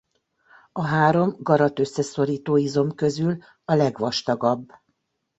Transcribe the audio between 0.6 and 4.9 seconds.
A három garat-összeszorító izom közül a legvastagabb.